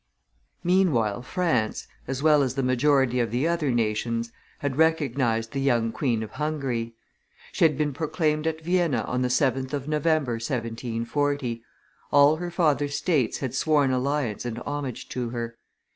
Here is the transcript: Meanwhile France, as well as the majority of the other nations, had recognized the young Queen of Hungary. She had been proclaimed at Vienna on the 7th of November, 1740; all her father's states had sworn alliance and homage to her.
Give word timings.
Meanwhile 0.63 1.21
France, 1.21 1.85
as 2.07 2.23
well 2.23 2.41
as 2.41 2.55
the 2.55 2.63
majority 2.63 3.19
of 3.19 3.29
the 3.29 3.47
other 3.47 3.69
nations, 3.69 4.31
had 4.57 4.75
recognized 4.79 5.51
the 5.51 5.61
young 5.61 5.91
Queen 5.91 6.23
of 6.23 6.31
Hungary. 6.31 6.95
She 7.51 7.65
had 7.65 7.77
been 7.77 7.93
proclaimed 7.93 8.47
at 8.47 8.61
Vienna 8.61 9.01
on 9.03 9.21
the 9.21 9.27
7th 9.27 9.73
of 9.73 9.87
November, 9.87 10.39
1740; 10.39 11.63
all 12.11 12.37
her 12.37 12.49
father's 12.49 12.95
states 12.95 13.37
had 13.37 13.53
sworn 13.53 13.91
alliance 13.91 14.43
and 14.43 14.57
homage 14.65 15.07
to 15.09 15.29
her. 15.29 15.59